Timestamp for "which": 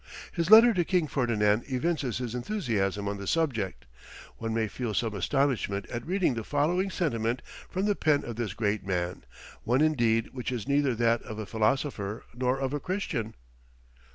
10.33-10.51